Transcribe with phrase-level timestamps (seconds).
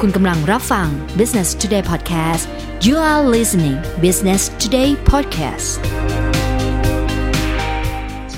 [0.00, 0.88] คุณกำลังรับฟัง
[1.20, 2.44] Business Today Podcast
[2.86, 5.70] you are listening Business Today Podcast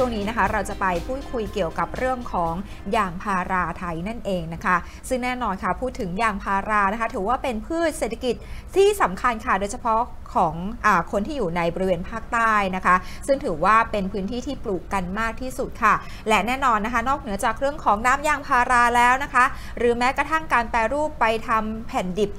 [0.04, 2.54] ช่วงนี้นะคะ เราจะไปพูดคุยเกี่ยวกับเรื่องของ
[2.96, 4.76] ยางพาราไทยนั่นเองนะคะ
[5.08, 8.34] ซึ่งแน่นอนค่ะพูดถึงยางพารานะคะ ถือว่าเป็นพืชเศรษฐกิจ
[8.76, 10.00] ที่สำคัญค่ะโดยเฉพาะ
[10.34, 10.54] ของ
[10.86, 12.96] อคนที่อยู่ในบริเวณภาคใต้นะคะ
[13.26, 15.94] ซึ่งถือว่าเป็นพื้นที่ที่ปลูกกันมากที่สุดค่ะ
[16.28, 19.44] และแน่นอนนะคะ นอกเหนือจากเรื่องของน้ำยางพาราแล้วนะคะ
[19.78, 22.30] หรือแม้กระทั่งการแปรรูปไปทำแผ่นดิบ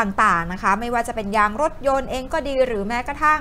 [0.00, 3.40] ต่างๆนะคะ ไม่ว่าจะเป็นยางรถยนต์เองก็ดีหรือแม้กระทั่ง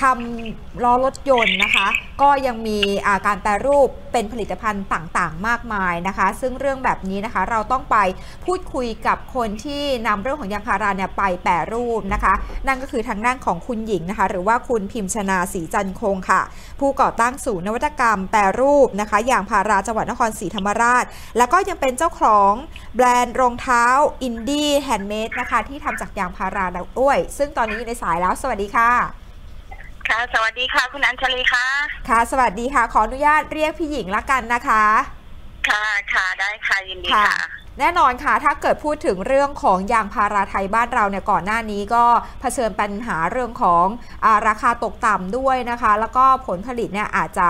[0.00, 1.86] ทำล้อรถยนต์นะคะ
[2.22, 7.96] ก็ยังมีาการแปรรูปเป็นผลิตภัณฑ์ต่างๆ มากมายนะคะ ซึ่งเรื่องแบบนี้นะคะเราต้องไป
[8.46, 12.32] พูดคุยกับคนที่นำเรื่องของยางพาราเนี่ยไปแปรรูปนะคะ
[12.66, 16.40] นั่นก็คือทางด้านของคุณหญิงนะคะ หรือว่าคุณพิมชนาศรีจันคงค่ะ
[16.80, 21.04] ผู้ก่อตั้งศูนย์นวัตกรรมแปรรูปนะคะยางพาราจังหวัดนครศรีธรรมราช
[21.38, 22.52] แล้วก็ยังเป็นเจ้าของ
[22.96, 23.84] แบรนด์รองเท้า
[24.22, 26.66] อินดี้ handmade นะคะที่ทำจากยางพารา
[27.00, 29.19] ด้วยซึ่งตอนนี้อยู่ในสายแล้ว สวัสดีค่ะ
[30.10, 31.66] ค่ะ สวัสดีค่ะ คุณอัญชลีค่ะ
[32.08, 34.84] ค่ะ สวัสดีค่ะ ขออนุญาตเรียกพี่หญิงละกันนะคะ
[35.68, 37.30] ค่ะค่ะได้ค่ะยินดีค่ะ
[37.78, 42.04] แน่นอนค่ะ ถ้าเกิดพูดถึงเรื่องของยางพาราไทยบ้านเราเนี่ยก่อนหน้านี้ก็
[42.40, 43.84] เผชิญปัญหาเรื่องของ
[44.24, 47.48] อราคาตกต่ำด้วยนะคะ แล้วก็ผลผลิตเนี่ยอาจจะ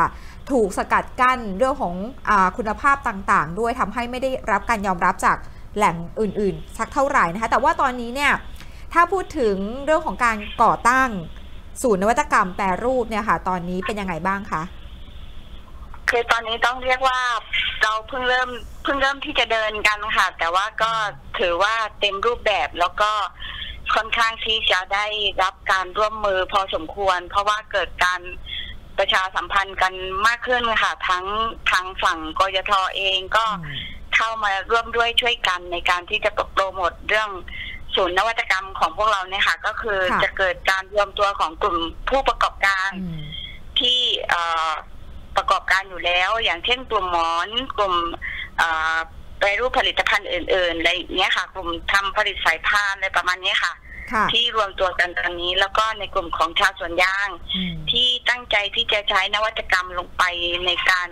[0.50, 1.94] ถูกสกัดกั้นเรื่องของ
[2.30, 5.36] อคุณภาพต่างๆ ด้วยทำให้ไม่ได้รับการยอมรับจาก
[5.76, 8.32] แหล่งอื่นๆ สักเท่าไหร่นะคะ แต่ว่าตอนนี้เนี่ย
[8.92, 11.10] ถ้าพูดถึงเรื่องของการก่อตั้ง
[11.82, 14.62] ศูนย์นวัตกรรมแปรรูปเนี่ยค่ะ ตอนนี้เป็นยังไงบ้างคะ
[16.10, 17.20] คือตอนนี้ต้องเรียกว่า
[17.82, 18.48] เราเพิ่งเริ่ม
[18.82, 20.92] เพิ่งเริ่มที่จะเดินกันค่ะ แต่ว่าก็
[21.38, 23.10] ถือว่าเต็มรูปแบบแล้วก็
[23.94, 25.06] ค่อนข้างที่จะได้
[25.42, 28.20] รับการร่วมมือพอสมควร เพราะว่าเกิดการ
[28.98, 29.92] ประชาสัมพันธ์กัน
[30.26, 31.26] มากขึ้นค่ะ ทั้ง
[31.70, 33.44] ทางฝั่งกยทเองก็
[34.16, 37.30] เข้ามาร่วมด้วยช่วยกันในการที่จะโปรโมทเรื่อง
[37.94, 41.76] ศูนย์นวัตกรรมของพวกเราเนี่ยค่ะ ก็คือจะเกิดการรวมตัวของกลุ่ม
[42.08, 42.90] ผู้ประกอบการ
[43.80, 44.00] ที่
[45.36, 47.94] ประกอบการอยู่แล้ว อย่างเช่นกลุ่มหมอนกลุ่ม
[49.40, 53.72] ไปรูปผลิตภัณฑ์อื่นๆอะไรอย่างเงี้ยค่ะ กลุ่มทำผลิตสายพานอะไรประมาณนี้ค่ะ
[54.32, 57.28] ที่รวมตัวกันตอนนี้ แล้วก็ในกลุ่มของชาวสวนยาง
[57.90, 60.22] ที่ตั้งใจที่จะใช้นวัตกรรมลงไป
[60.66, 61.08] ในการ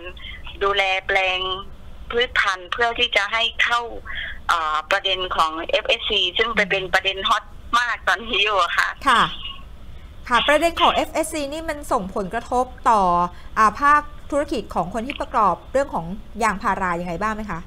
[0.63, 1.39] ดูแลแปลง
[2.11, 3.81] พืชพันธุ์เพื่อที่จะให้เข้า
[4.91, 5.51] ประเด็นของ
[5.83, 7.43] FSC ซึ่งไปเป็นประเด็นฮอต
[7.79, 9.21] มากตอนนี้อยู่ค่ะ ค่ะ
[10.29, 13.01] ค่ะ ประเด็นของ FSC นี่มันส่งผลกระทบต่อ
[13.59, 14.01] อาภาค
[14.31, 16.05] ธุรกิจของคนที่ประกอบเรื่องของ
[16.43, 17.59] ยางพารายังไงบ้างไหมคะ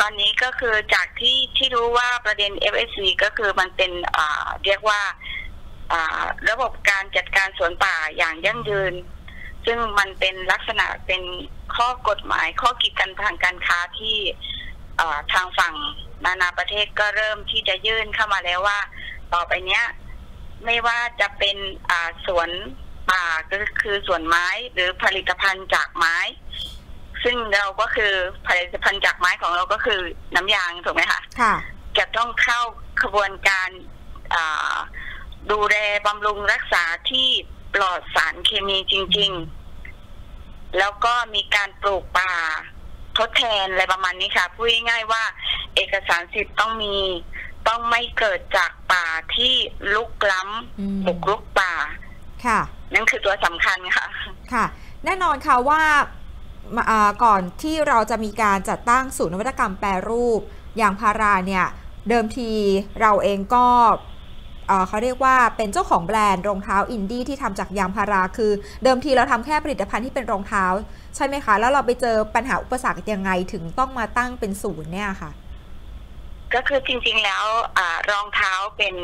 [0.00, 3.92] ตอนนี้ก็คือจากที่ที่รู้ว่าประเด็น FSC ก็คือมันเป็น
[4.64, 5.00] เรียกว่า
[6.50, 8.94] ระบบการจัดการสวนป่าอย่างยั่งยืน
[9.66, 11.22] ซึ่งมันเป็นลักษณะเป็น
[11.76, 14.16] ข้อกฎหมายข้อกีดกันทางการค้าที่
[15.32, 15.74] ทางฝั่ง
[16.24, 18.78] นานาประเทศก็เริ่มที่จะยื่นเข้ามาแล้วว่า
[19.34, 19.84] ต่อไปเนี้ย
[20.64, 21.56] ไม่ว่าจะเป็น
[22.26, 22.50] สวน
[23.10, 26.16] ป่าก็คือสวนไม้หรือผลิตภัณฑ์จากไม้
[27.24, 28.12] ซึ่งเราก็คือ
[28.46, 30.00] ผลิตภัณฑ์จากไม้ของเราก็คือ
[30.34, 31.54] น้ำยางถูกไหมคะค่ะ
[31.98, 32.60] จะต้องเข้า
[33.02, 33.70] ขบวนการ
[35.50, 35.76] ดูแล
[36.06, 37.28] บำรุงรักษาที่
[37.74, 39.32] ปลอดสารเคมีจริง
[40.04, 42.32] ๆ แล้วก็มีการปลูกป่า
[43.18, 45.22] ทดแทนอะไรประมาณนี้ค่ะพูดง่ายๆว่า
[45.74, 46.96] เอกสารสิทธิ์ต้องมี
[47.68, 49.54] ต้องไม่เกิดจากป่าที่
[49.94, 51.72] ลุกล้ำบุกรุกป่า
[52.46, 52.60] ค่ะ
[52.94, 54.06] นั่นคือตัวสำคัญค่ะ
[54.52, 54.64] ค่ะ
[55.04, 55.82] แน่นอนค่ะว่า
[57.24, 60.40] ก่อนที่เราจะมีการจัดตั้งศูนย์นวัตกรรมแปรรูป
[60.78, 61.66] อย่างพาราเนี่ย
[62.08, 62.50] เดิมที
[63.00, 63.66] เราเองก็
[64.88, 68.50] เขาเรียกว่าเป็นเจ้าของแบรนด์รองเท้าอินดี้ที่ทำจากยางพาราคือ
[68.84, 70.64] เดิมทีเราทำแค่ผลิตภัณฑ์ที่เป็นรองเท้า
[71.16, 75.30] ใช่ไหมคะ แล้วเราไปเจอปัญหาอุปสรรคยังไงถึงต้องมาตั้งเป็นศูนย์เนี่ยค่ะ
[76.54, 77.44] ก็คือจริงๆแล้ว
[77.78, 77.80] อ
[78.10, 78.94] รองเท้าเป็น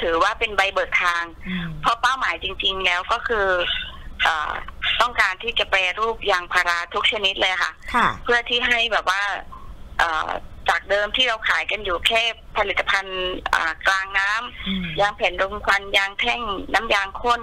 [0.00, 1.24] ถือว่าเป็นใบเบิกทาง
[1.80, 3.46] เพราะเป้าหมายจริง ๆ แล้วก็คือ
[4.26, 4.28] อ
[5.00, 7.72] ต้องการที่จะแปรรูปยางพาราทุกชนิดเลยค่ะ
[8.24, 9.22] เพื่อที่ให้แบบว่า
[10.68, 12.22] จากเดิมที่เราขายกันอยู่แค่
[12.56, 13.30] ผลิตภัณฑ์
[13.86, 16.40] กลางน้ำยางแผ่นรมควันยางแท่ง
[16.74, 17.42] น้ำยางข้น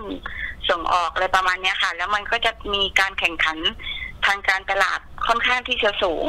[0.70, 3.58] ส่งออกอะไรประมาณนี้ค่ะ แล้วมันก็จะมีการแข่งขัน
[4.26, 6.28] ทางการตลาดค่อนข้างที่จะสูง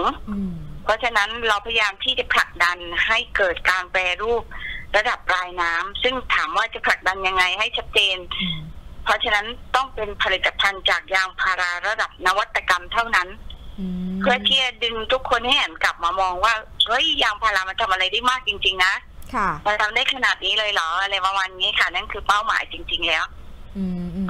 [0.85, 4.43] เพราะฉะนั้นเราพยายามที่จะผลักดันให้เกิดการแปรรูป
[4.97, 8.17] ระดับปลายน้ำซึ่งถามว่าจะผลักดันยังไงให้ชัดเจน
[9.05, 13.29] เพราะฉะนั้นต้องเป็นผลิตภัณฑ์จากยางพาราระดับนวัตกรรมเท่านั้น
[14.21, 16.55] เพื่อที่จะดึงทุกคนให้หันกลับมามองว่า
[16.89, 18.95] เฮ้ยยางพารามันทำอะไรได้มากจริง ๆ นะ
[19.67, 23.25] มันทำได้ขนาดนี้เลยเหรออะไรประมาณนี้ค่ะ นั่นคือเป้าหมายจริง ๆ แล้ว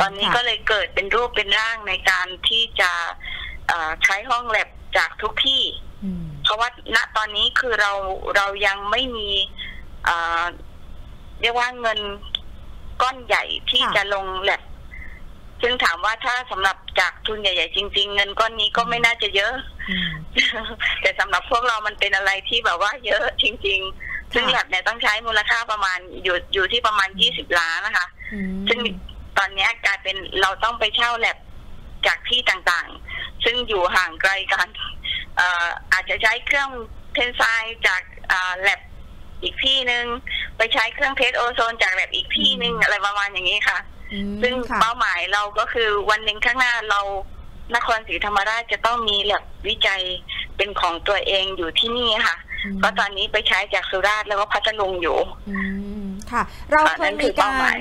[0.01, 2.91] ตอนนี้ก็เลยเกิดเป็นรูปเป็นร่างในการที่จะ
[4.05, 5.63] ใช้ห้องแลบจากทุกที่
[6.45, 7.93] เพราะว่าณตอนนี้คือเรา
[8.37, 9.31] เรายังไม่มี
[10.05, 10.45] เอ่อ
[11.41, 11.99] เรียกว่าเงิน
[13.03, 14.58] ก้อนใหญ่ที่ค่ะจะลงแลบ
[15.63, 19.55] ซึ่งถามว่าถ้าสำหรับจากทุนใหญ่ ๆ จริง ๆ เงินก้อนนี้ก็ไม่น่าจะเยอะ
[19.91, 20.11] อืม
[21.03, 28.79] แต่สำหรับพวกเรามันเป็นอะไรที่แบบว่าเยอะจริง ๆ ซึ่งค่ะแลบเนี่ยต้องใช้มูลค่าประมาณอยู่อยู่ที่ประมาณยี่สิบล้านนะคะอืมซึ่ง
[29.39, 31.39] ตอนเนี้ยกลายเป็นเราต้องไปเช่าแลบ
[32.07, 34.69] จากที่ต่างๆ ซึ่งอยู่ห่างไกลกัน
[35.37, 36.71] เอ่ออาจจะใช้เครื่อง
[37.15, 38.03] เทนไซน์จาก
[38.33, 38.81] อ่าแลบ
[39.43, 40.05] อีกที่หนึ่ง
[40.57, 43.98] ไปใช้เครื่องเทสโอโซนจากแลบอีกที่หนึ่งอะไรประมาณอย่างนี้ค่ะอืม
[44.43, 47.01] ซึ่งค่ะเป้าหมายเราก็คือวันหนึ่งข้างหน้าเรา
[47.77, 50.03] นครศรีธรรมราชจะต้องมีแลบวิจัย
[50.57, 52.37] เป็นของตัวเองอยู่ที่นี่ค่ะ
[52.79, 55.19] เพราะตอนนี้ไปใช้จากสุราษฎร์แล้วก็พัทลุงอยู่
[55.51, 55.59] อื
[56.03, 57.79] มค่ะ เราอ่าเคนั่ยนมีคือเป้าการหมาย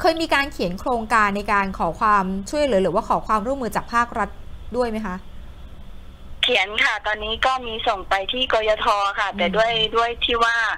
[0.00, 4.28] เคยมีการเขียนโครงการในการขอความช่วยเหลือหรือว่าขอความร่วมมือจากภาครัฐ
[4.76, 5.16] ด้วยไหมคะ
[6.42, 8.86] เขียนค่ะ ตอนนี้ก็มีส่งไปที่กยท
[9.18, 10.76] ค่ะอืมแต่ด้วยด้วยที่ว่าเอ่อ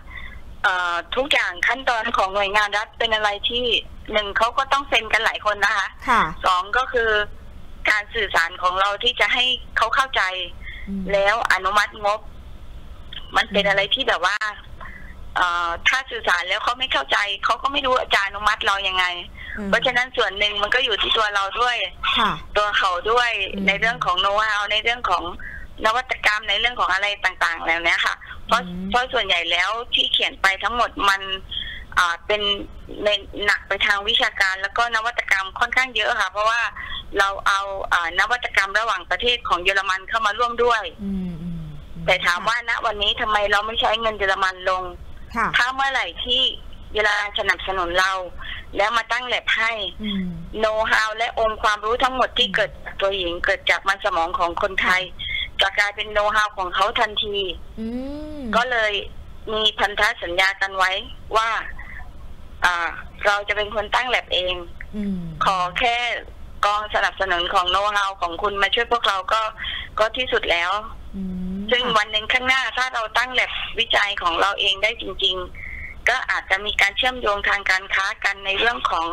[1.16, 3.64] ทุกอย่างขั้นตอนของหน่วยงานรัฐเป็นอะไรที่
[4.12, 7.10] หนึ่งเขาก็ต้องเซ็นกันหลายคนนะคะค่ะสองก็คือ
[7.90, 9.44] การสื่อสารของเราที่จะให้
[9.76, 10.22] เขาเข้าใจ
[10.88, 12.20] อืมแล้วอนุมัติงบ
[13.36, 14.36] มันเป็นอืมอะไรที่แบบว่า
[15.36, 19.04] เอ่อถ้าสื่อสารแล้วเขาไม่เข้าใจเขาก็ไม่รู้อาจารย์อนุมัติเรายังไง
[19.58, 21.76] อืมเพราะฉะนั้นส่วนหนึ่งมันก็อยู่ที่ตัวเราด้วย
[22.18, 25.22] ค่ะตัวเขาด้วยอืมในเรื่องของโน้ตฮาวในเรื่องของ
[25.86, 28.14] นวัตกรรมในเรื่องของอะไรต่างๆ แล้วเนี้ยค่ะ
[28.46, 31.22] เพราะอืมเพราะส่วนใหญ่แล้วที่เขียนไปทั้งหมดมัน
[31.98, 32.42] อ่าเป็น
[33.04, 33.08] ใน
[33.44, 36.60] หนักไปทางวิชาการแล้วก็นวัตกรรมค่อนข้างเยอะค่ะ เพราะว่า
[37.18, 37.60] เราเอา
[37.92, 41.62] อ่านวัตกรรมระหว่างประเทศของเยอรมันเข้ามาร่วมด้วยอืมอืม
[41.94, 44.82] อืแต่ถามว่าณวันนี้ทำไมเราไม่ใช้เงินเยอรมันลง
[45.36, 46.42] ค่ะถ้าเมื่อไหร่ที่
[46.92, 48.12] เยอรมันสนับสนุนเรา
[48.76, 50.24] แล้วมาตั้งแลบให้อืม
[50.58, 55.02] โน้ตฮาวและองค์ความรู้ทั้งหมดที่เกิดจากตัวหญิงเกิดจากมันสมองของคนไทย
[55.62, 57.36] จะกลายเป็นโน้ตฮาวของเขาทันที
[57.80, 57.86] อื
[58.38, 58.92] มก็เลย
[59.52, 60.90] มีพันธสัญญากันไว้
[61.36, 61.48] ว่า
[62.64, 62.88] อ่า
[63.26, 64.54] เราจะเป็นคนตั้งแลบเอง
[64.96, 65.96] อืมขอแค่
[66.66, 69.42] กองสนับสนุนของโน้ตฮาวของคุณมาช่วยพวกเราก็
[69.98, 70.70] ก็ที่สุดแล้ว
[71.16, 71.22] อื
[71.54, 75.36] มซึ่งค่ะวันหนึ่งข้างหน้าถ้าเราตั้งแลบวิจัยของเราเองได้จริง
[75.72, 79.06] ๆ ก็อาจจะมีการเชื่อมโยงทางการค้ากันในเรื่องของ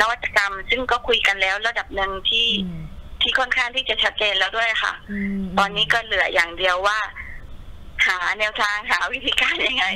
[0.00, 2.82] นวัตกรรม ซึ่งก็คุยกันแล้วระดับหนึ่งที่อืม
[3.22, 4.92] ที่ค่อนข้างที่จะชัดเจนแล้วด้วยค่ะ
[5.38, 6.98] มตอนนี้ก็เหลืออย่างเดียวว่า
[8.06, 9.86] หาแนวทางหาวิธีการยังไง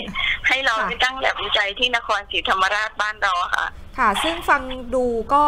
[0.48, 3.66] ให้เราไปตั้งแลบวิจัยที่นครศรีธรรมราชบ้านเราอะค่ะ
[3.98, 4.62] ค่ะ ซึ่งฟัง
[4.94, 5.04] ดู
[5.34, 5.42] ก็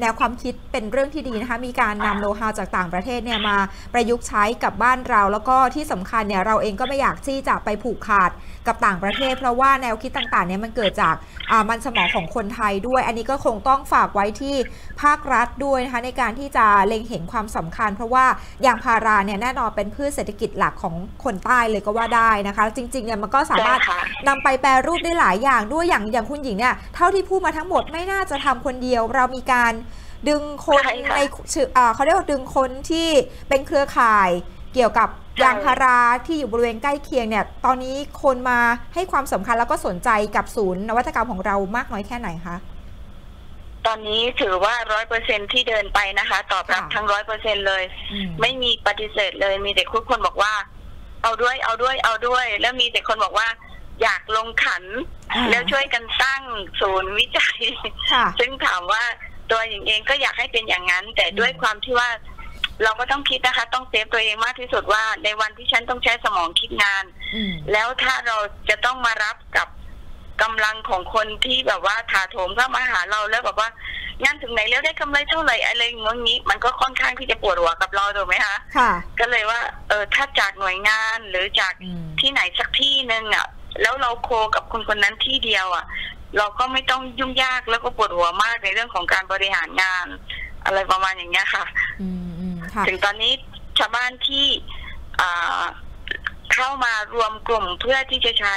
[0.00, 3.56] แนวความคิดเป็นเรื่องที่ดีนะคะ มีการนำโน้ตฮาวจากต่างประเทศเนี่ยมา
[3.92, 8.30] ประยุกต์ใช้กับบ้านเรา แล้วก็ที่สำคัญเนี่ยเราเองก็ไม่อยากที่จะไปผูกขาด
[8.66, 11.14] กับต่างประเทศ เพราะว่าแนวคิดต่างๆเนี่ยมันเกิดจาก
[11.50, 14.56] อ่ามันสมองของคนไทยด้วย อันนี้ก็คงต้องฝากไว้ที่
[15.02, 18.24] ภาครัฐด้วยนะคะในการที่จะเล็งเห็นความสำคัญ เพราะว่า
[18.66, 20.94] ยางพาราเนี่ยแน่นอนเป็นพืชเศรษฐกิจหลักของ
[21.24, 29.72] คนใต้เลยก็ว่าได้นะคะ จริงๆเนี่ยมันก็สามารถใช่ค่ะนำไปแปรรูปได้หลายอย่างด้วยอย่างอย่างคุณหญิงเนี่ยเท่าที่พูดมาทั้งหมดไม่น่าจะทำคนเดียว เรามีการ
[30.28, 31.20] ดึงคนใช่ค่ะใน
[31.52, 33.08] ชื่ออ่าเขาเรียกว่าดึงคนที่
[33.48, 34.30] เป็นเครือข่าย
[34.74, 38.58] เกี่ยวกับใช่ยางพาราที่อยู่บริเวณใกล้เคียงเนี่ย ตอนนี้คนมา
[38.94, 42.56] ให้ความสำคัญแล้วก็สนใจกับศูนย์นวัตกรรมของเรามากน้อยแค่ไหนคะ
[43.86, 47.82] ตอนนี้ถือว่าร้อยเปอร์เซ็นที่เดินไปนะคะ ตอบรับค่ะทั้งร้อยเปอร์เซ็นเลย
[48.12, 50.52] อืมไม่มีปฏิเสธเลยมีแต่ทุกคนบอกว่า
[51.22, 53.48] เอาด้วยเอาด้วยเอาด้วย แล้วมีแต่คนบอกว่า
[54.02, 54.84] อยากลงขัน
[55.32, 56.42] อ่าแล้วช่วยกันตั้ง
[56.80, 57.58] ศูนย์วิจัย
[58.12, 59.04] ค่ะซึ่งถามว่า
[59.50, 62.10] ตัวหญิงเองก็อยากให้เป็นอย่างนั้น แต่ด้วยความที่ว่า
[62.82, 68.36] เราก็ต้องคิดนะคะ ต้องเซฟตัวเองมากที่สุดว่า ในวันที่ฉันต้องใช้สมองคิดงานอืมแล้วถ้าเรา
[68.68, 69.68] จะต้องมารับกับ
[70.42, 73.68] กำลังของคนที่แบบว่าถาโถมเข้ามาหาเราแล้วแบบว่า
[74.22, 78.90] งานถึงไหนแล้วได้กำไรเท่าไหร่อะไรอย่างงี้ มันก็ค่อนข้างที่จะปวดหัวกับเราถูกไหมคะ ค่ะ
[79.20, 83.46] ก็เลยว่า เออถ้าจากหน่วยงานหรือจากอืมที่ไหนสักที่หนึ่งอะ
[83.82, 85.86] แล้วเราโคกับคนคนนั้นที่เดียวอะ
[86.38, 90.06] เราก็ไม่ต้องยุ่งยากแล้วก็ปวดหัวมากในเรื่องของการบริหารงาน
[90.64, 91.64] อะไรประมาณอย่างเงี้ยค่ะ
[92.00, 93.32] อืมอืมค่ะถึงตอนนี้
[93.78, 94.46] ชาวบ้านที่
[95.20, 95.62] อ่า
[96.52, 98.56] เข้ามารวมกลุ่มเพื่อที่จะใช้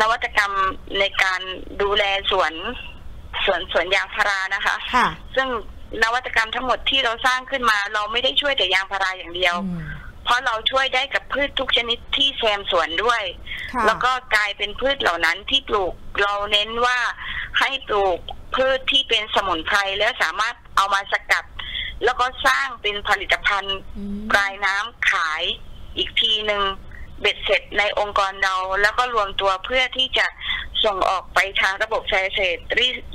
[0.00, 0.52] นวัตกรรม
[0.98, 1.40] ในการ
[1.82, 2.52] ดูแลสวน
[3.44, 5.06] สวนสวนยางพารานะคะค่ะ
[5.36, 5.48] ซึ่ง
[6.02, 9.84] นวัตกรรมทั้งหมดที่เราสร้างขึ้นมา เราไม่ได้ช่วยแต่ยางพาราอย่างเดียวอืม
[10.24, 13.22] เพราะเราช่วยได้กับพืชทุกชนิดที่แซมสวนด้วย
[13.72, 16.98] ค่ะแล้วก็กลายเป็นพืชเหล่านั้นที่ปลูกเราเน้นว่า
[17.60, 18.18] ให้ปลูก
[18.54, 21.44] พืชที่เป็นสมุนไพรแล้วสามารถเอามาสกัด
[22.04, 25.42] แล้วก็สร้างเป็นผลิตภัณฑ์อืมปลายน้ำขาย
[25.96, 26.62] อีกทีหนึ่ง
[27.20, 30.26] เบ็ดเสร็จในองค์กรเรา แล้วก็รวมตัวเพื่อที่จะ
[30.84, 32.58] ส่งออกไปทางระบบแฟร์เซต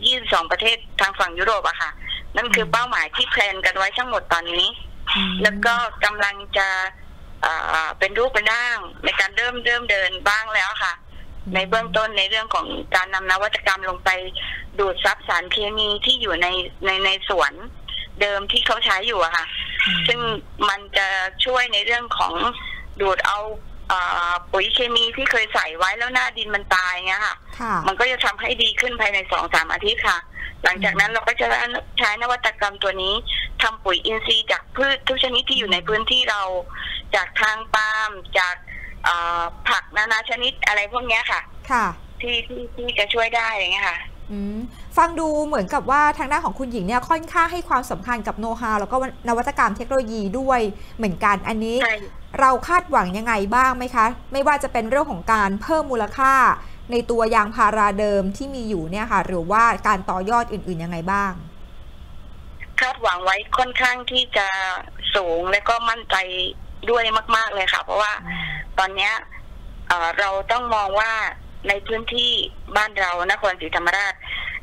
[0.05, 1.91] ยี่สองประเทศทางฝั่งยุโรปอะค่ะ
[2.35, 4.94] นั่นคือเป้าหมายที่แพลนกันไว้ทั้งหมดตอนนี้อืม
[5.43, 5.73] แล้วก็
[6.05, 6.67] กำลังจะ
[7.45, 10.93] อ่าเป็นรูปเป็นร่างในการเริ่มเริ่มเดินบ้างแล้วค่ะ
[11.53, 14.09] ในเบื้องต้นในเรื่องของการนำนวัตกรรมลงไป
[14.79, 16.47] ดูดซับสารเคมีที่อยู่ใน
[16.85, 17.53] ในในสวน
[18.21, 19.45] เดิมที่เขาใช้อยู่อะค่ะ
[19.85, 20.19] อืมซึ่ง
[20.69, 21.07] มันจะ
[21.45, 22.33] ช่วยในเรื่องของ
[23.01, 23.74] ดูดเอาอ่า
[24.51, 30.19] ปุ๋ยเคมีที่เคยใส่ไว้แล้วหน้าดินมันตายเงี้ยค่ะค่ะมันก็จะทำให้ดีขึ้นภายในสองสามอาทิตย์ค่ะ
[30.63, 31.47] หลังจากนั้นเราก็จะ
[31.99, 33.13] ใช้นวัตกรรมตัวนี้
[33.61, 36.41] ทำปุ๋ยอินทรีย์จากพืชทุกชนิดที่อยู่ในพื้นที่เรา
[37.15, 38.55] จากทางปาล์มจาก
[39.07, 41.85] อ่าผักนานาชนิดอะไรพวกเนี้ยค่ะ ค่ะ
[42.21, 43.99] ที่ที่ที่จะช่วยได้อย่างเงี้ยค่ะ
[44.31, 44.57] อืม
[44.97, 50.59] ฟังดูเหมือนกับว่าทางด้านของคุณหญิงเนี่ยค่อนข้างให้ความสำคัญกับโน้ตฮาวแล้วก็นวัตกรรมเทคโนโลยีด้วย
[50.97, 51.95] เหมือนกันอันนี้ใช่
[52.39, 56.33] เราคาดหวังยังไงบ้างไหมคะ ไม่ว่าจะเป็นเรื่องของการเพิ่มมูลค่า
[56.91, 61.31] ในตัวยางพาราเดิมที่มีอยู่เนี่ยค่ะ หรือว่าการต่อยอดอื่นๆยังไงบ้าง
[62.81, 64.47] คาดหวังไว้ค่อนข้างที่จะ
[65.15, 66.15] สูงและก็มั่นใจ
[66.89, 67.03] ด้วย
[67.35, 68.13] มาก ๆเลยค่ะ เพราะว่า
[68.79, 69.13] ตอนเนี้ย
[69.87, 71.11] เอ่อเราต้องมองว่า
[71.67, 72.31] ในพื้นที่
[72.77, 74.13] บ้านเรานครศรีธรรมราช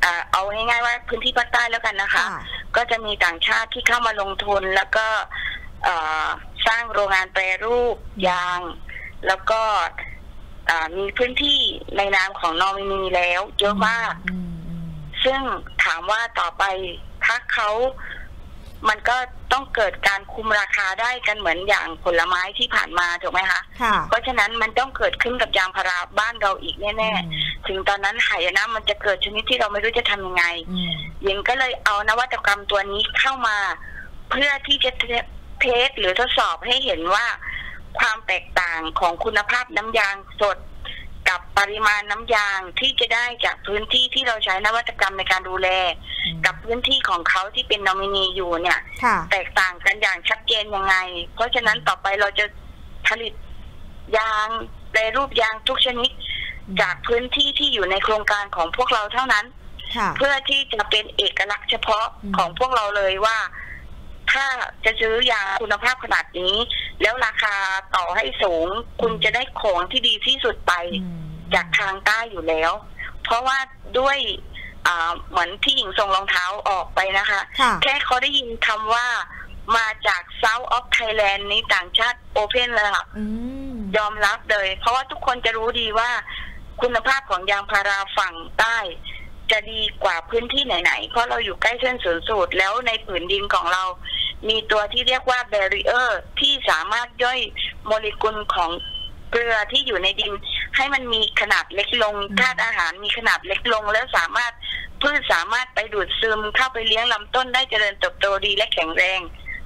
[0.01, 2.41] เอ่อเอาง่ายๆว่าพื้นที่ภาคใต้แล้วกันนะคะค่ะ
[2.75, 5.07] ก็จะมีต่างชาติที่เข้ามาลงทุนแล้วก็
[5.83, 6.27] เอ่อ
[6.67, 8.59] สร้างโรงงานแปรรูปยาง
[9.27, 9.61] แล้วก็
[10.67, 11.59] เอ่อมีพื้นที่
[11.97, 14.87] ในนามของนอมินีแล้วเยอะมากอืมอืม
[15.23, 15.39] ซึ่ง
[15.83, 16.63] ถามว่าต่อไป
[17.25, 17.69] ถ้าเขา
[18.89, 19.17] มันก็
[19.53, 30.93] ต้องเกิดการคุมราคาได้กันเหมือนอย่างผลไม้ที่ผ่านมาถูกไหมคะค่ะเพราะฉะนั้นมันต้องเกิดขึ้นกับยางพาราบ้านเราอีกแน่ๆ ถึงตอนนั้นหายนะมันจะเกิดชนิดที่เราไม่รู้จะทำยังไงอืม
[31.23, 33.57] หญิงก็เลยเอานวัตกรรมตัวนี้เข้ามา
[34.29, 34.91] เพื่อที่จะ
[35.63, 37.25] เทสหรือทดสอบให้เห็นว่า
[37.99, 40.57] ความแตกต่างของคุณภาพน้ำยางสด
[41.29, 45.69] กับปริมาณน้ำยางที่จะได้จากพื้นที่ที่เราใช้นวัตกรรมในการดูแล
[46.45, 50.95] กับพื้นที่ของเขาที่เป็นนอมินีอยู่เนี่ยค่ะแตกต่างกันอย่างชัดเจนยังไง
[51.35, 52.45] เพราะฉะนั้นต่อไปเราจะ
[53.07, 53.33] ผลิต
[54.17, 54.47] ยาง
[54.91, 56.09] แปรรูปยางทุกชนิด
[56.81, 59.45] จากพื้นที่ที่อยู่ในโครงการของพวกเราเท่านั้น
[59.97, 63.37] ค่ะเพื่อที่จะเป็นเอกลักษณ์เฉพาะอืมของพวกเราเลยว่า
[64.31, 64.45] ถ้า
[64.85, 66.55] จะซื้อยางคุณภาพขนาดนี้
[67.01, 67.55] แล้วราคา
[67.95, 68.67] ต่อให้สูง
[69.01, 72.71] คุณจะได้ของที่ดีที่สุดไปอืมจากทางใต้อยู่แล้ว
[73.23, 73.57] เพราะว่า
[73.99, 74.17] ด้วย
[74.87, 79.07] อ่าเหมือนที่หญิงส่งรองเท้าออกไปนะคะค่ะแค่เขาได้ยินคำว่า
[79.77, 83.23] มาจาก South of Thailand นี้ต่างชาติโอเพนเลยค่ะอื
[83.73, 86.09] มยอมรับเลย เพราะว่าทุกคนจะรู้ดีว่า
[86.81, 88.77] คุณภาพของยางพาราฝั่งใต้
[89.53, 93.83] จะดีกว่าพื้นที่ไหน ๆ เพราะเราอยู่ใกล้เส้นศูนย์สูตร แล้วในผืนดินของเรา
[94.49, 97.39] มีตัวที่เรียกว่าแบรีเออร์ที่สามารถย่อย
[97.87, 98.71] โมเลกุลของ
[99.31, 100.33] เกลือที่อยู่ในดิน
[100.75, 104.53] ให้มันมีขนาดเล็กลงอืมธาตุอาหารมีขนาดเล็กลง แล้วสามารถ
[105.01, 109.21] พืชสามารถไปดูดซึมเข้าไปเลี้ยงลำต้นได้เจริญเติบโตดีและแข็งแรง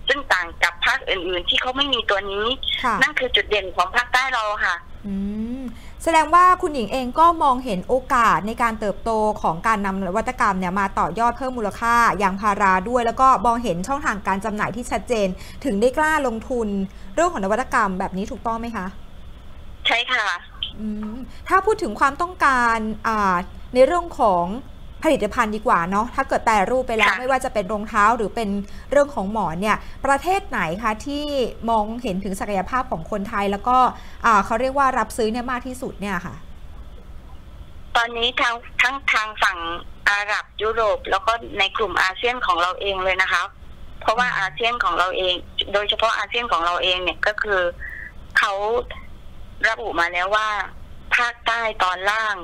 [0.07, 2.47] ซึ่งต่างกับภาคอื่น ๆ ที่เขาไม่มีตัวนี้
[2.83, 4.75] ค่ะนั่นคือจุดเด่นของภาคใต้เราค่ะ
[5.07, 5.15] อื
[5.61, 5.63] ม
[6.09, 9.11] แสดงว่าคุณหญิงเองก็มองเห็นโอกาสในการเติบโต
[9.41, 15.27] ของการนำนวัตกรรมเนี่ยมาต่อยอดเพิ่มมูลค่ายางพาราด้วย แล้วก็มองเห็นช่องทางการจำหน่ายที่ชัดเจน
[15.65, 16.67] ถึงได้กล้าลงทุน
[17.15, 18.85] เรื่องของนวัตกรรมแบบนี้ถูกต้องไหมคะ
[19.87, 20.25] ใช่ค่ะ
[21.49, 22.77] ถ้าพูดถึงความต้องการ
[23.73, 24.45] ในเรื่องของ
[25.03, 28.49] ผลิตภัณฑ์ดีกว่าเนาะถ้าเกิดแปรรูปไปแล้วค่ะไม่ว่าจะเป็นรองเท้าหรือเป็น
[28.91, 31.23] เรื่องของหมอนเนี่ยประเทศไหนคะที่
[31.69, 33.77] มองเห็นถึงศักยภาพของคนไทย แล้วก็
[34.25, 36.35] อ่าเขาเรียกว่ารับซื้อเนี่ยมากที่สุดเนี่ยค่ะ
[37.95, 39.57] ตอนนี้ทางทั้งทางฝั่ง
[40.09, 43.41] อาหรับยุโรป แล้วก็ในกลุ่มอาเซียนของเราเองเลยนะคะ
[44.01, 45.33] เพราะว่าอาเซียนของเราเอง
[45.73, 47.61] โดยเฉพาะอาเซียนของเราเองเนี่ยก็คือ
[48.37, 48.53] เขา
[49.69, 50.47] ระบุมาแล้วว่า
[51.15, 52.35] ภาคใต้ตอนล่าง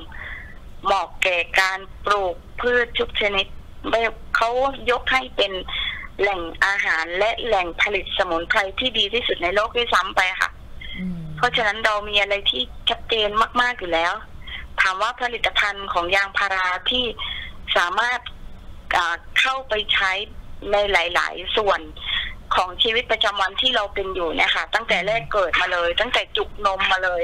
[0.85, 3.47] เหมาะแก่การปลูกพืชทุกชนิด
[3.89, 4.01] ไม่
[4.35, 4.49] เขา
[4.91, 5.53] ยกให้เป็น
[6.19, 10.49] แหล่งอาหารและแหล่งผลิตสมุนไพรที่ดีที่สุดในโลกด้วยซ้ำไปค่ะ
[10.97, 13.29] อืมเพราะฉะนั้นเรามีอะไรที่ชัดเจน
[13.61, 14.13] มากๆอยู่แล้ว
[14.81, 17.05] ถามว่าผลิตภัณฑ์ของยางพาราที่
[17.77, 18.19] สามารถ
[18.95, 20.11] อ่าเข้าไปใช้
[20.71, 21.81] ในหลาย ๆ ส่วน
[22.55, 27.23] ของชีวิตประจำวันที่เราเป็นอยู่เนี่ยค่ะ ตั้งแต่แรกเกิดมาเลย ตั้งแต่จุกนมมาเลย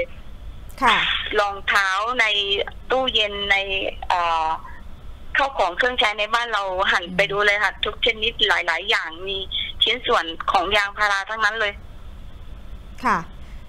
[0.82, 0.96] ค่ะ
[1.40, 1.88] รองเท้า
[2.20, 2.24] ใน
[2.90, 3.56] ตู้เย็นใน
[4.08, 4.46] เอ่อ
[5.34, 9.36] เข้าของเครื่องใช้ในบ้านเราหันไปดูเลยค่ะ ทุกชนิดหลาย ๆ อย่างมี
[9.82, 11.72] ชิ้นส่วนของยางพาราทั้งนั้นเลย
[13.04, 13.18] ค่ะ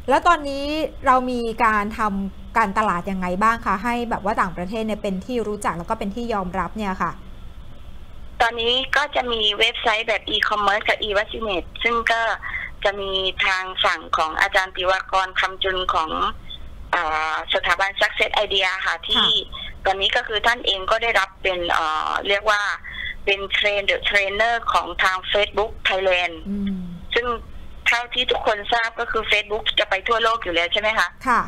[0.09, 0.65] แล้วตอนนี้
[1.05, 7.11] เรามีการทำการตลาดยังไงบ้างคะให้แบบว่าต่างประเทศเนี่ยเป็นที่รู้จักแล้วก็เป็นที่ยอมรับเนี่ยค่ะ
[8.41, 12.21] ตอนนี้ก็จะมีเว็บไซต์แบบ e-commerce กับ e-vacinate ซึ่งก็
[12.83, 13.11] จะมี
[13.45, 16.50] ทางฝั่งของอาจารย์ติวากรคำจุนของอา
[17.53, 19.25] สถาบัน Success Idea ค่ะ ที่
[19.85, 22.61] ตอนนี้ก็คือท่านเองก็ได้รับเป็นเอ่อเรียกว่า
[23.25, 26.81] เป็น train the trainer ของทาง Facebook Thailand อืม
[27.13, 27.25] ซึ่ง
[27.87, 31.41] เท่าที่ทุกคนทราบก็คือ Facebook จะไปทั่วโลกอยู่แล้วใช่ไหมคะ ค่ะ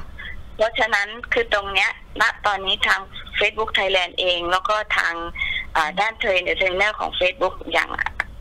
[0.57, 1.89] เพราะฉะนั้นคือตรงเนี้ย
[2.21, 3.01] ณตอนนี้ทาง
[3.39, 5.13] Facebook Thailand เอง แล้วก็ทาง
[5.75, 7.89] อ่าด้าน train the trainer ของ Facebook อย่าง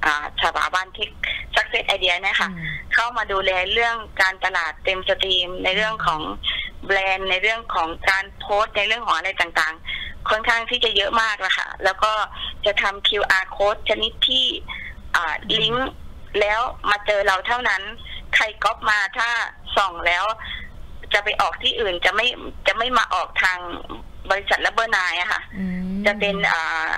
[0.05, 1.07] อ่าสถาบันที่
[1.55, 2.51] Success Idea เนี่ยค่ะ
[2.95, 6.21] เข้ามาดูแลเรื่องการตลาดเต็ม stream ในเรื่องของ
[6.87, 12.13] แบรนด์ในเรื่องของการโพสต์ในเรื่องของอะไรต่างๆ ค่อนข้างที่จะเยอะมากนะคะแล้วก็
[12.67, 14.47] จะทำ QR code ชนิดที่
[15.17, 15.91] อ่าลิงก์
[16.41, 16.61] แล้ว
[16.91, 17.83] มาเจอเราเท่านั้น
[18.35, 19.29] ใครก๊อปมาถ้า
[19.77, 20.25] ส่องแล้ว
[21.13, 22.27] จะไปออกที่อื่นจะไม่
[22.67, 23.59] จะไม่มาออกทาง
[24.31, 26.89] บริษัทและเบอร์นายอะค่ะอืมจะเป็นอ่า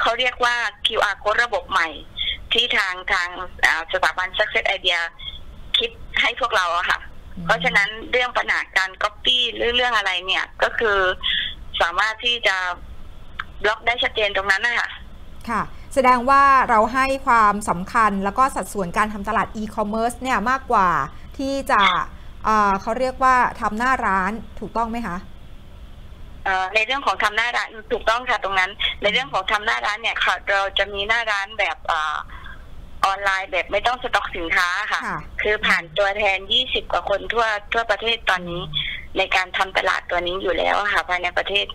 [0.00, 1.88] เขาเรียกว่า QR code ระบบใหม่
[2.52, 3.28] ที่ทางทาง
[3.66, 5.00] อ่าสถาบัน Success Idea
[5.78, 6.98] คิดให้พวกเราอะค่ะ
[7.44, 10.98] เพราะฉะนั้นเรื่องปัญหาการ Copy หรือเรื่องอะไรเนี่ย ก็คือ
[11.80, 12.56] สามารถที่จะ
[13.62, 14.90] บล็อกได้ชัดเจนตรงนั้นนะคะ
[15.48, 15.62] ค่ะ
[15.94, 20.88] แสดงว่าเราให้ความสำคัญแล้วก็สัดส่วนการทำตลาดอีคอมเมิร์ซเนี่ยมากกว่า
[21.38, 21.82] ที่จะ
[22.44, 25.16] เอ่อเขาเรียกว่าทำหน้าร้านถูกต้องไหมคะ
[26.44, 28.70] เอ่อในเรื่องของทำหน้าร้านถูกต้องค่ะตรงนั้น
[29.02, 38.62] ในเรื่องของทำหน้าร้านเนี่ยค่ะ เราจะมีหน้าร้านแบบเออออนไลน์แบบไม่ต้องสต็อกสินค้าค่ะ ค่ะ คือผ่านตัวแทน 20 กว่าคนทั่วทั่วประเทศตอนนี้
[39.18, 41.66] ในการทำตลาดตัวนี้อยู่แล้วค่ะ ภายในประเทศ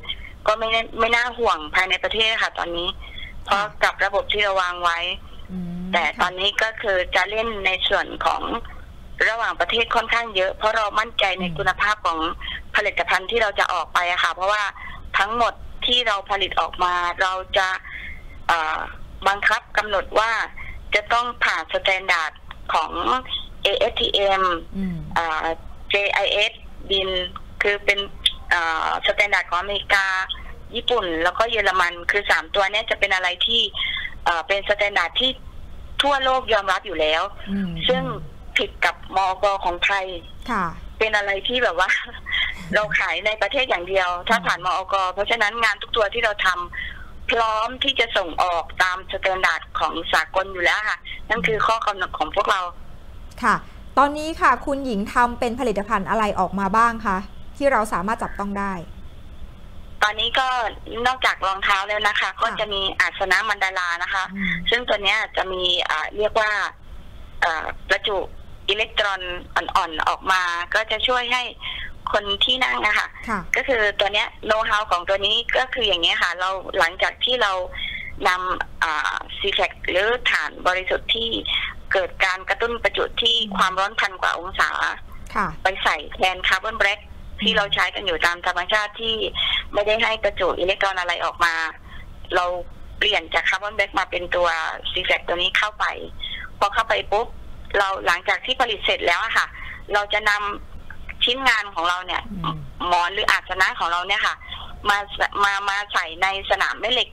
[0.47, 2.89] ก็ไม่น่าไม่น่าห่วงภายในประเทศค่ะ ตอนนี้
[3.45, 4.99] เพราะกับระบบที่เราวางไว้
[5.51, 8.41] อืมแต่ตอนค่ะนี้ก็คือจะเล่นในส่วนของ
[9.29, 12.19] ระหว่างประเทศค่อนข้างเยอะ เพราะเรามั่นใจในอืมคุณภาพของ
[12.75, 14.63] ผลิตภัณฑ์ที่เราจะออกไปอะค่ะ เพราะว่า
[15.17, 15.53] ทั้งหมด
[15.85, 17.67] ที่เราผลิตออกมา เราจะ
[18.47, 18.77] เอ่อ
[19.27, 20.31] บังคับกำหนดว่า
[20.95, 22.31] จะต้องผ่าน standard
[22.73, 22.91] ของ
[23.65, 24.43] ASTM
[24.77, 25.47] อืมอ่า
[25.93, 26.53] JIS
[26.89, 27.09] DIN
[27.61, 27.99] คือเป็น
[29.07, 30.05] standard ของอเมริกา
[30.75, 33.61] ญี่ปุ่น แล้วก็เยอรมัน คือสามตัวเนี้ยจะเป็นอะไรที่
[34.25, 35.31] เอ่อเป็น standard ที่
[36.01, 38.03] ทั่วโลกยอมรับอยู่แล้วอืมซึ่ง
[38.57, 40.05] ผิดกับมอกของไทย
[40.51, 40.65] ค่ะ
[40.99, 41.89] เป็นอะไรที่แบบว่า
[42.73, 46.96] เราขายในประเทศอย่างเดียว ถ้าผ่านมอกเพราะฉะนั้นงานทุกตัวที่เราทำ
[47.31, 50.97] พร้อมที่จะส่งออกตาม standard ของสากลอยู่แล้วค่ะ
[51.29, 52.61] นั่นคือข้อกำหนดของพวกเรา
[53.43, 53.55] ค่ะ
[53.97, 57.17] ตอนนี้ค่ะ คุณหญิงทำเป็นผลิตภัณฑ์อะไรออกมาบ้างคะ
[57.57, 58.73] ที่เราสามารถจับต้องได้
[60.03, 60.47] ตอนนี้ก็
[61.07, 66.51] นอกจากรองเท้าแล้วนะคะ ก็จะมีอาสนะมันดารานะคะอืมซึ่งตัวเนี้ยจะมีอ่าเรียกว่า
[67.43, 68.17] อ่าประจุ
[68.69, 69.21] อิเล็กตรอน
[69.55, 70.41] อ่อนๆออกมา
[70.73, 71.41] ก็จะช่วยให้
[72.13, 77.51] คนที่นั่งนะคะค่ะ ก็คือตัวเนี้ยโน้ตฮาวของตัวนี้ก็คืออย่างนี้ยค่ะ เราหลังจากที่เรา
[78.27, 81.29] นำซีแฟกหรือฐานบริสุทธิ์ที่
[81.93, 84.69] เกิดการกระตุ้นประจุที่ความร้อนพันกว่าองศา
[85.35, 86.99] ค่ะ ไปใส่แทนคาร์บอนแบล็ก
[87.41, 89.15] ที่เราใช้กันอยู่ตามธรรมชาติที่
[89.73, 91.53] ไม่ได้ให้ประจุอิเล็กตรอนอะไรออกมา
[92.35, 92.45] เรา
[92.97, 94.47] เปลี่ยนจากคาร์บอนแบล็กมาเป็นตัว
[94.91, 95.85] ซีแฟกตัวนี้เข้าไป
[96.59, 97.27] พอเข้าไปปุ๊บ
[97.77, 99.47] เราหลังจากที่ผลิตเสร็จแล้วอะค่ะ
[99.93, 100.76] เราจะนำ
[101.27, 104.35] ชิ้นงานของเราเนี่ยอืมหมอนหรืออาสนะของเราเนี่ยค่ะ
[104.89, 104.97] มา
[105.43, 107.11] มามาใส่ในสนามแม่เหล็ก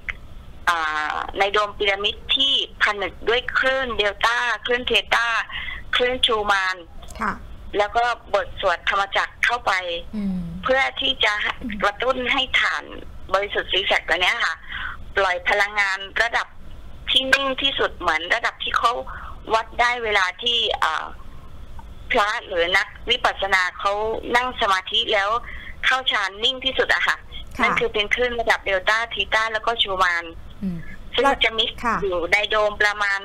[0.69, 5.27] อ่าในโดมพีระมิดที่ผนึกด้วยคลื่นเดลต้าคลื่นเทต้า
[5.97, 6.77] คลื่นชูมาน
[7.21, 7.33] ค่ะ
[7.79, 9.73] แล้วก็บทสวดธรรมจักรเข้าไป
[10.17, 11.35] อืมเพื่อที่จะ
[11.83, 12.85] กระตุ้นให้ฐาน
[13.35, 14.55] บริสุทธิ์ซีแฟกตัวเนี้ยค่ะ
[15.17, 16.47] ปล่อยพลังงานระดับ
[17.11, 18.93] ที่นิ่งที่สุดเหมือนระดับที่เขา
[19.55, 21.05] วัดได้เวลาที่อ่า
[22.13, 23.93] พระหรือนักวิปัสสนาเขา
[24.37, 25.29] นั่งสมาธิแล้ว
[25.85, 27.17] เข้าฌานนิ่งที่สุดอะค่ะ
[27.59, 30.25] ค่ะนั่นคือเป็นคลื่นระดับเดลต้าทีต้าแล้วก็ชูมาน
[30.63, 30.79] อืม
[31.15, 33.21] ซึ่งแล้วจะมิกซ์ค่ะอยู่ในโดมประมาณ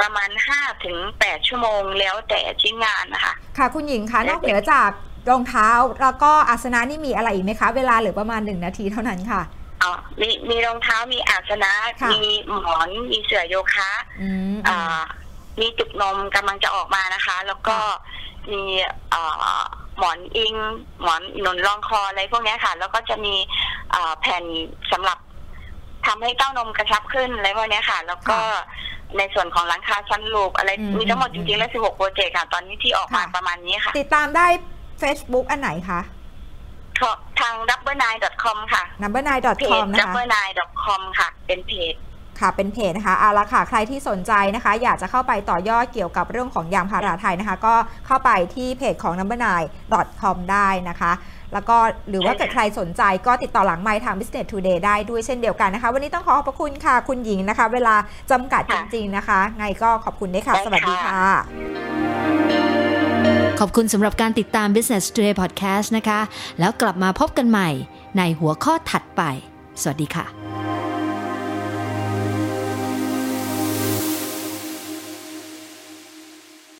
[0.00, 4.90] ประมาณห้าถึงแปดชั่วโมงแล้วแต่ชิ้นงานนะคะ ค่ะคุณหญิงคะนอกเหนือจาก
[5.30, 5.68] รองเท้า
[6.00, 9.42] แล้วก็อาสนะนี่มีอะไรอีกไหมคะ เวลาเหลือประมาณหนึ่งนาทีเท่านั้นค่ะ
[9.82, 13.90] อ๋อมีมีรองเท้ามีอาสนะค่ะมีหมอนมีเสื่อโยคะ
[14.20, 15.02] อืมอ่า
[15.60, 17.76] มีจุกนมกำลังจะออกมานะคะ แล้วก็
[18.52, 18.62] มี
[19.14, 19.62] อ่า
[19.98, 20.54] หมอนอิง
[21.02, 23.34] หมอนหนุนรองคออะไรพวกเนี้ยค่ะ แล้วก็จะมี
[23.94, 24.44] อ่าแผ่น
[24.92, 25.18] สำหรับ
[26.06, 28.38] ทำให้เต้านมกระชับขึ้นอะไรพวกเนี้ยค่ะ แล้วก็
[29.18, 34.46] ในส่วนของหลังคาชั้นลูกอะไรอืมมีทั้งหมดอืจมริงๆ แล้ว 16 โปรเจกต์ค่ะ ตอนนี้ที่ออกมาค่ะประมาณนี้ค่ะ ติดตามได้
[35.02, 36.00] Facebook อันไหนคะ
[37.40, 41.94] ทาง double9.com ค่ะ number 9เพจ com นะคะ double9.com ค่ะ เป็นเพจ
[42.40, 47.74] ค่ะเป็นเพจนะคะเอาละค่ะใครที่สนใจนะคะ อยากจะเข้าไปต่อยอดเกี่ยวกับเรื่องของยางพาราไทยนะคะ ก็
[48.06, 49.40] เข้าไปที่เพจของ number
[49.84, 51.12] 9 com ได้นะคะ
[51.52, 51.76] แล้วก็
[52.10, 57.94] หรือว่าใช่ค่ะเกิดใครสนใจก็ติดต่อหลังไมค์ทาง Business Today ได้ด้วยเช่นเดียวกันนะคะ วันนี้ต้องขอขอบพระคุณค่ะคุณหญิงนะคะ เวลา
[58.30, 61.22] จำกัดจริง ๆนะคะ ไงก็ขอบคุณด้วยค่ะ สวัสดีค่ะ
[63.60, 66.20] ขอบคุณสำหรับการติดตาม Business Today Podcast นะคะ
[66.58, 67.68] แล้วกลับมาพบกันใหม่
[68.18, 69.22] ในหัวข้อถัดไป
[69.82, 70.45] สวัสดีค่ะ